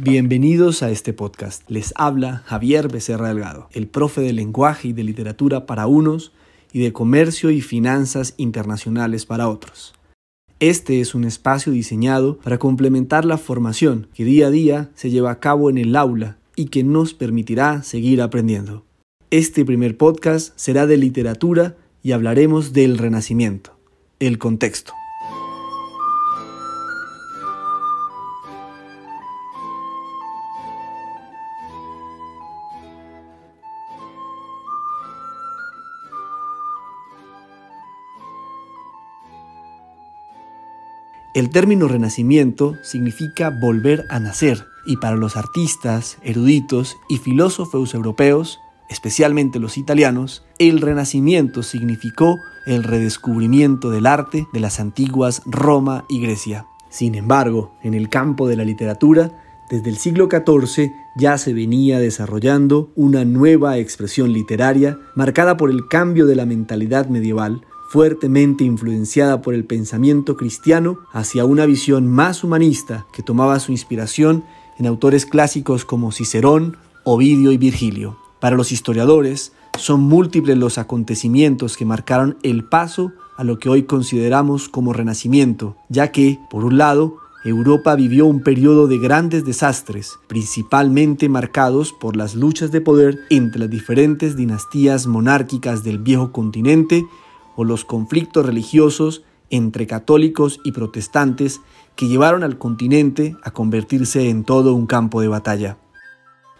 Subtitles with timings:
[0.00, 1.68] Bienvenidos a este podcast.
[1.68, 6.30] Les habla Javier Becerra Delgado, el profe de lenguaje y de literatura para unos
[6.72, 9.96] y de comercio y finanzas internacionales para otros.
[10.60, 15.32] Este es un espacio diseñado para complementar la formación que día a día se lleva
[15.32, 18.84] a cabo en el aula y que nos permitirá seguir aprendiendo.
[19.32, 23.76] Este primer podcast será de literatura y hablaremos del Renacimiento,
[24.20, 24.92] el contexto.
[41.38, 48.58] El término renacimiento significa volver a nacer y para los artistas, eruditos y filósofos europeos,
[48.90, 56.20] especialmente los italianos, el renacimiento significó el redescubrimiento del arte de las antiguas Roma y
[56.20, 56.66] Grecia.
[56.88, 59.30] Sin embargo, en el campo de la literatura,
[59.70, 65.86] desde el siglo XIV ya se venía desarrollando una nueva expresión literaria marcada por el
[65.86, 72.44] cambio de la mentalidad medieval fuertemente influenciada por el pensamiento cristiano hacia una visión más
[72.44, 74.44] humanista que tomaba su inspiración
[74.78, 78.18] en autores clásicos como Cicerón, Ovidio y Virgilio.
[78.40, 83.84] Para los historiadores, son múltiples los acontecimientos que marcaron el paso a lo que hoy
[83.84, 90.18] consideramos como renacimiento, ya que, por un lado, Europa vivió un periodo de grandes desastres,
[90.26, 97.06] principalmente marcados por las luchas de poder entre las diferentes dinastías monárquicas del viejo continente
[97.58, 101.60] o los conflictos religiosos entre católicos y protestantes
[101.96, 105.76] que llevaron al continente a convertirse en todo un campo de batalla.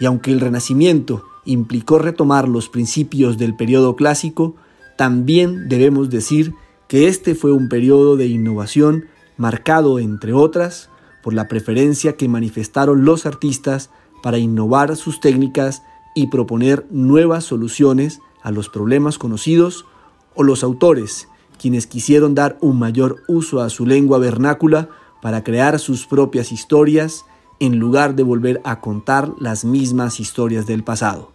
[0.00, 4.56] Y aunque el Renacimiento implicó retomar los principios del periodo clásico,
[4.98, 6.54] también debemos decir
[6.88, 9.04] que este fue un periodo de innovación
[9.36, 10.90] marcado, entre otras,
[11.22, 13.90] por la preferencia que manifestaron los artistas
[14.24, 15.84] para innovar sus técnicas
[16.16, 19.84] y proponer nuevas soluciones a los problemas conocidos
[20.34, 21.28] o los autores,
[21.60, 24.88] quienes quisieron dar un mayor uso a su lengua vernácula
[25.20, 27.24] para crear sus propias historias
[27.58, 31.32] en lugar de volver a contar las mismas historias del pasado.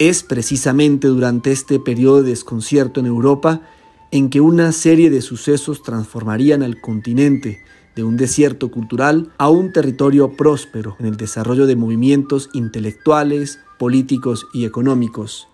[0.00, 3.62] Es precisamente durante este periodo de desconcierto en Europa
[4.10, 7.60] en que una serie de sucesos transformarían al continente
[7.94, 14.46] de un desierto cultural a un territorio próspero en el desarrollo de movimientos intelectuales, políticos
[14.52, 15.48] y económicos.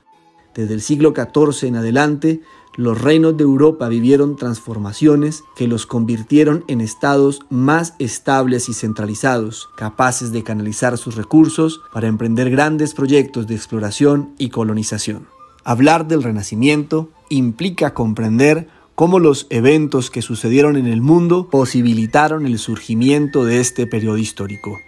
[0.54, 2.40] Desde el siglo XIV en adelante,
[2.80, 9.68] los reinos de Europa vivieron transformaciones que los convirtieron en estados más estables y centralizados,
[9.76, 15.26] capaces de canalizar sus recursos para emprender grandes proyectos de exploración y colonización.
[15.62, 22.58] Hablar del Renacimiento implica comprender cómo los eventos que sucedieron en el mundo posibilitaron el
[22.58, 24.78] surgimiento de este periodo histórico.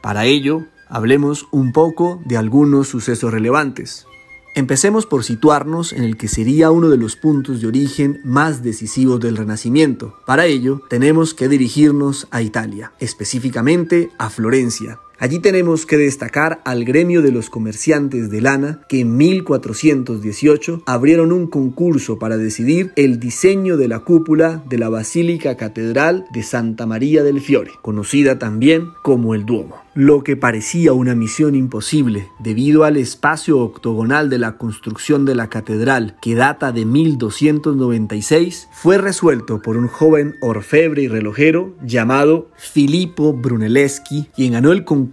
[0.00, 4.06] Para ello, hablemos un poco de algunos sucesos relevantes.
[4.54, 9.18] Empecemos por situarnos en el que sería uno de los puntos de origen más decisivos
[9.18, 10.18] del Renacimiento.
[10.26, 16.84] Para ello, tenemos que dirigirnos a Italia, específicamente a Florencia, Allí tenemos que destacar al
[16.84, 23.20] gremio de los comerciantes de lana que en 1418 abrieron un concurso para decidir el
[23.20, 28.88] diseño de la cúpula de la Basílica Catedral de Santa María del Fiore, conocida también
[29.02, 29.76] como el Duomo.
[29.94, 35.50] Lo que parecía una misión imposible debido al espacio octogonal de la construcción de la
[35.50, 43.34] catedral que data de 1296 fue resuelto por un joven orfebre y relojero llamado Filippo
[43.34, 45.11] Brunelleschi, quien ganó el concurso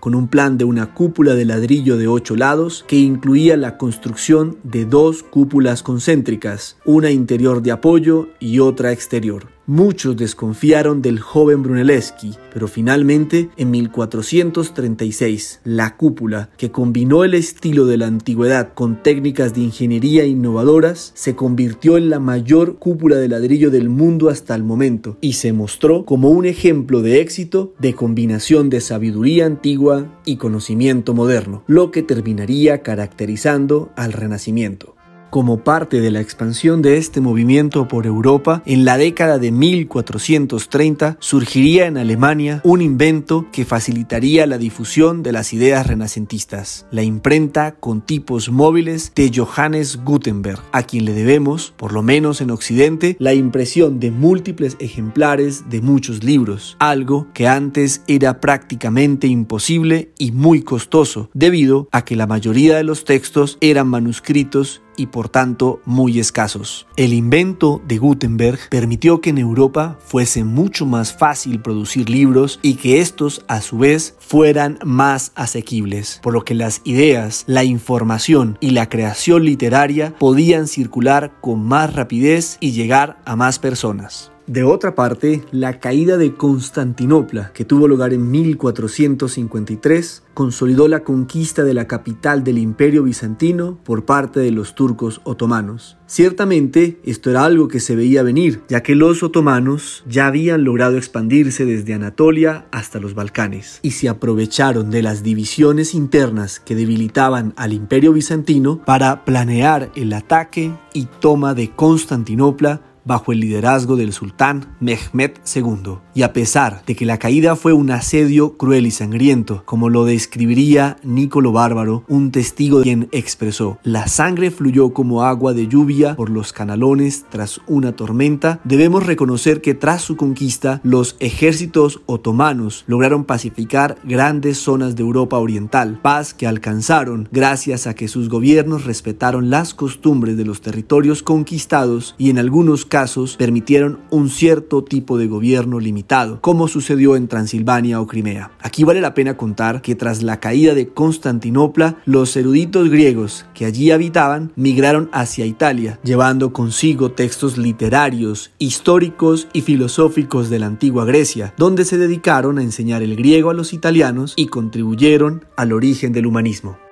[0.00, 4.56] con un plan de una cúpula de ladrillo de ocho lados que incluía la construcción
[4.64, 9.53] de dos cúpulas concéntricas, una interior de apoyo y otra exterior.
[9.66, 17.86] Muchos desconfiaron del joven Brunelleschi, pero finalmente en 1436 la cúpula, que combinó el estilo
[17.86, 23.28] de la antigüedad con técnicas de ingeniería innovadoras, se convirtió en la mayor cúpula de
[23.28, 27.94] ladrillo del mundo hasta el momento y se mostró como un ejemplo de éxito de
[27.94, 34.93] combinación de sabiduría antigua y conocimiento moderno, lo que terminaría caracterizando al Renacimiento
[35.34, 41.16] como parte de la expansión de este movimiento por Europa, en la década de 1430
[41.18, 47.74] surgiría en Alemania un invento que facilitaría la difusión de las ideas renacentistas, la imprenta
[47.74, 53.16] con tipos móviles de Johannes Gutenberg, a quien le debemos, por lo menos en Occidente,
[53.18, 60.30] la impresión de múltiples ejemplares de muchos libros, algo que antes era prácticamente imposible y
[60.30, 65.80] muy costoso, debido a que la mayoría de los textos eran manuscritos y por tanto
[65.84, 66.86] muy escasos.
[66.96, 72.74] El invento de Gutenberg permitió que en Europa fuese mucho más fácil producir libros y
[72.74, 78.58] que estos a su vez fueran más asequibles, por lo que las ideas, la información
[78.60, 84.33] y la creación literaria podían circular con más rapidez y llegar a más personas.
[84.46, 91.64] De otra parte, la caída de Constantinopla, que tuvo lugar en 1453, consolidó la conquista
[91.64, 95.96] de la capital del imperio bizantino por parte de los turcos otomanos.
[96.06, 100.98] Ciertamente, esto era algo que se veía venir, ya que los otomanos ya habían logrado
[100.98, 107.54] expandirse desde Anatolia hasta los Balcanes, y se aprovecharon de las divisiones internas que debilitaban
[107.56, 114.12] al imperio bizantino para planear el ataque y toma de Constantinopla bajo el liderazgo del
[114.12, 115.98] sultán Mehmed II.
[116.14, 120.04] Y a pesar de que la caída fue un asedio cruel y sangriento, como lo
[120.04, 126.30] describiría Nicolo Bárbaro, un testigo quien expresó, la sangre fluyó como agua de lluvia por
[126.30, 133.24] los canalones tras una tormenta, debemos reconocer que tras su conquista, los ejércitos otomanos lograron
[133.24, 139.50] pacificar grandes zonas de Europa Oriental, paz que alcanzaron gracias a que sus gobiernos respetaron
[139.50, 145.26] las costumbres de los territorios conquistados y en algunos casos permitieron un cierto tipo de
[145.26, 148.52] gobierno limitado, como sucedió en Transilvania o Crimea.
[148.60, 153.64] Aquí vale la pena contar que tras la caída de Constantinopla, los eruditos griegos que
[153.64, 161.04] allí habitaban migraron hacia Italia, llevando consigo textos literarios, históricos y filosóficos de la antigua
[161.04, 166.12] Grecia, donde se dedicaron a enseñar el griego a los italianos y contribuyeron al origen
[166.12, 166.83] del humanismo.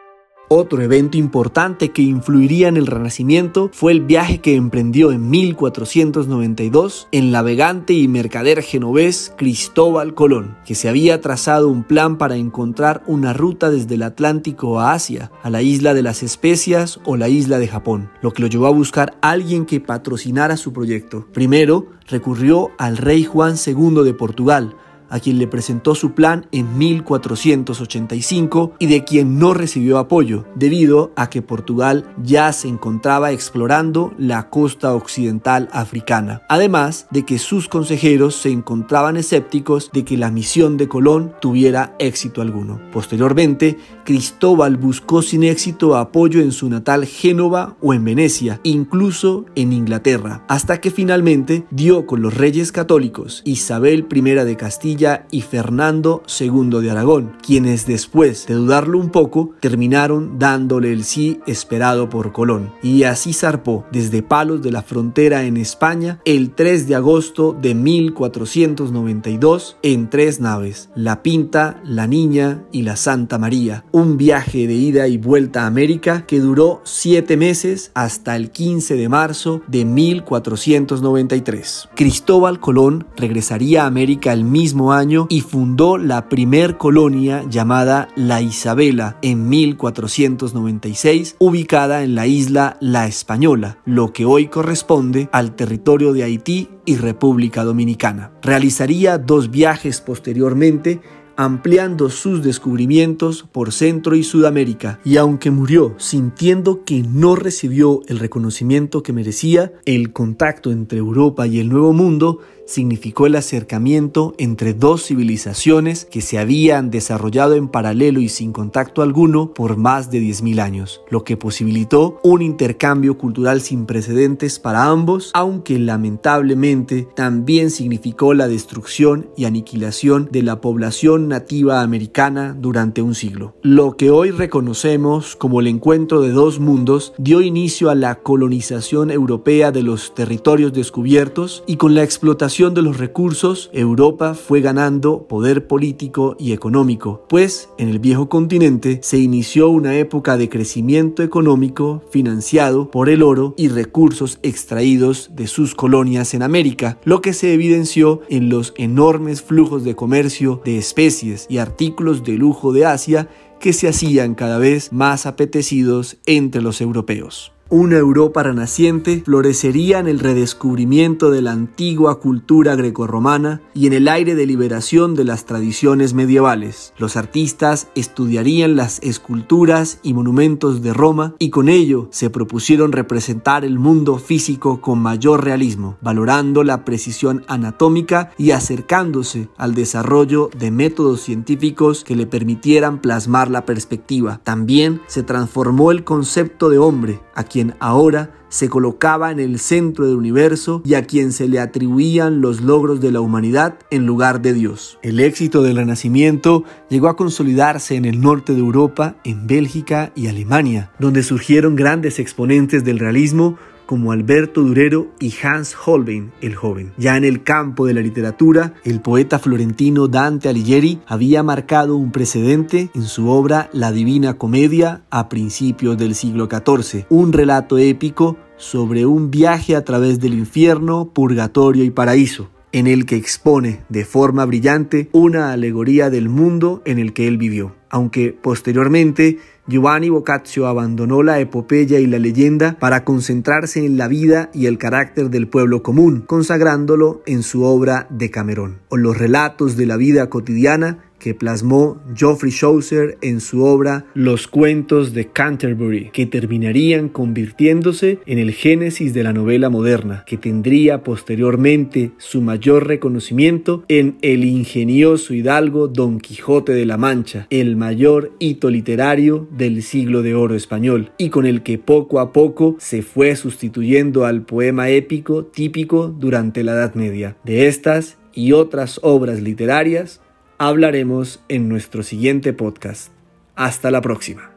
[0.54, 7.08] Otro evento importante que influiría en el Renacimiento fue el viaje que emprendió en 1492
[7.10, 13.02] el navegante y mercader genovés Cristóbal Colón, que se había trazado un plan para encontrar
[13.06, 17.30] una ruta desde el Atlántico a Asia, a la isla de las especias o la
[17.30, 21.26] isla de Japón, lo que lo llevó a buscar alguien que patrocinara su proyecto.
[21.32, 24.76] Primero, recurrió al rey Juan II de Portugal,
[25.12, 31.12] a quien le presentó su plan en 1485 y de quien no recibió apoyo, debido
[31.16, 37.68] a que Portugal ya se encontraba explorando la costa occidental africana, además de que sus
[37.68, 42.80] consejeros se encontraban escépticos de que la misión de Colón tuviera éxito alguno.
[42.90, 49.74] Posteriormente, Cristóbal buscó sin éxito apoyo en su natal Génova o en Venecia, incluso en
[49.74, 56.22] Inglaterra, hasta que finalmente dio con los reyes católicos Isabel I de Castilla y Fernando
[56.40, 62.32] II de Aragón, quienes después de dudarlo un poco terminaron dándole el sí esperado por
[62.32, 62.72] Colón.
[62.82, 67.74] Y así zarpó desde Palos de la Frontera en España el 3 de agosto de
[67.74, 74.74] 1492 en tres naves, la Pinta, la Niña y la Santa María, un viaje de
[74.74, 79.84] ida y vuelta a América que duró siete meses hasta el 15 de marzo de
[79.84, 81.88] 1493.
[81.96, 88.40] Cristóbal Colón regresaría a América el mismo año y fundó la primer colonia llamada La
[88.40, 96.12] Isabela en 1496, ubicada en la isla La Española, lo que hoy corresponde al territorio
[96.12, 98.32] de Haití y República Dominicana.
[98.42, 101.00] Realizaría dos viajes posteriormente
[101.36, 108.18] ampliando sus descubrimientos por Centro y Sudamérica, y aunque murió sintiendo que no recibió el
[108.18, 112.38] reconocimiento que merecía, el contacto entre Europa y el Nuevo Mundo
[112.72, 119.02] significó el acercamiento entre dos civilizaciones que se habían desarrollado en paralelo y sin contacto
[119.02, 124.86] alguno por más de 10.000 años, lo que posibilitó un intercambio cultural sin precedentes para
[124.86, 133.02] ambos, aunque lamentablemente también significó la destrucción y aniquilación de la población nativa americana durante
[133.02, 133.54] un siglo.
[133.62, 139.10] Lo que hoy reconocemos como el encuentro de dos mundos dio inicio a la colonización
[139.10, 145.26] europea de los territorios descubiertos y con la explotación de los recursos, Europa fue ganando
[145.26, 151.24] poder político y económico, pues en el viejo continente se inició una época de crecimiento
[151.24, 157.32] económico financiado por el oro y recursos extraídos de sus colonias en América, lo que
[157.32, 162.86] se evidenció en los enormes flujos de comercio de especies y artículos de lujo de
[162.86, 163.28] Asia
[163.58, 170.06] que se hacían cada vez más apetecidos entre los europeos una Europa renaciente florecería en
[170.06, 175.46] el redescubrimiento de la antigua cultura grecorromana y en el aire de liberación de las
[175.46, 176.92] tradiciones medievales.
[176.98, 183.64] Los artistas estudiarían las esculturas y monumentos de Roma y con ello se propusieron representar
[183.64, 190.70] el mundo físico con mayor realismo, valorando la precisión anatómica y acercándose al desarrollo de
[190.70, 194.42] métodos científicos que le permitieran plasmar la perspectiva.
[194.44, 200.06] También se transformó el concepto de hombre, a quien ahora se colocaba en el centro
[200.06, 204.42] del universo y a quien se le atribuían los logros de la humanidad en lugar
[204.42, 204.98] de Dios.
[205.02, 210.26] El éxito del Renacimiento llegó a consolidarse en el norte de Europa, en Bélgica y
[210.26, 216.92] Alemania, donde surgieron grandes exponentes del realismo como Alberto Durero y Hans Holbein el joven.
[216.96, 222.12] Ya en el campo de la literatura, el poeta florentino Dante Alighieri había marcado un
[222.12, 228.36] precedente en su obra La Divina Comedia a principios del siglo XIV, un relato épico
[228.56, 234.04] sobre un viaje a través del infierno, purgatorio y paraíso en el que expone de
[234.04, 240.66] forma brillante una alegoría del mundo en el que él vivió, aunque posteriormente Giovanni Boccaccio
[240.66, 245.46] abandonó la epopeya y la leyenda para concentrarse en la vida y el carácter del
[245.46, 250.98] pueblo común, consagrándolo en su obra de Camerón, o los relatos de la vida cotidiana
[251.22, 258.38] que plasmó Geoffrey Chaucer en su obra Los cuentos de Canterbury, que terminarían convirtiéndose en
[258.38, 265.32] el génesis de la novela moderna, que tendría posteriormente su mayor reconocimiento en El ingenioso
[265.32, 271.12] hidalgo Don Quijote de la Mancha, el mayor hito literario del siglo de oro español,
[271.18, 276.64] y con el que poco a poco se fue sustituyendo al poema épico típico durante
[276.64, 277.36] la Edad Media.
[277.44, 280.21] De estas y otras obras literarias
[280.68, 283.10] hablaremos en nuestro siguiente podcast.
[283.56, 284.51] Hasta la próxima.